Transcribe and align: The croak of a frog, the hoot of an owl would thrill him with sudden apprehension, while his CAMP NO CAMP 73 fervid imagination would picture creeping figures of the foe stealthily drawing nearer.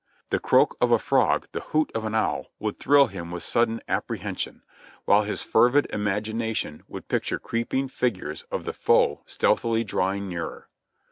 The 0.31 0.39
croak 0.39 0.75
of 0.81 0.89
a 0.91 0.97
frog, 0.97 1.45
the 1.51 1.59
hoot 1.59 1.91
of 1.93 2.05
an 2.05 2.15
owl 2.15 2.47
would 2.57 2.79
thrill 2.79 3.05
him 3.05 3.29
with 3.29 3.43
sudden 3.43 3.81
apprehension, 3.87 4.63
while 5.05 5.21
his 5.21 5.43
CAMP 5.43 5.53
NO 5.53 5.61
CAMP 5.61 5.71
73 5.73 5.81
fervid 5.91 6.01
imagination 6.01 6.83
would 6.87 7.07
picture 7.07 7.37
creeping 7.37 7.87
figures 7.87 8.41
of 8.49 8.65
the 8.65 8.73
foe 8.73 9.21
stealthily 9.27 9.83
drawing 9.83 10.27
nearer. 10.27 10.67